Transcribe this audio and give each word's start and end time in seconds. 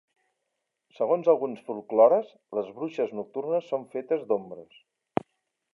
Segons 0.99 1.29
alguns 1.33 1.61
folklores, 1.67 2.33
les 2.59 2.73
bruixes 2.79 3.15
nocturnes 3.19 3.69
són 3.75 3.87
fetes 3.97 4.27
d'ombres. 4.33 4.81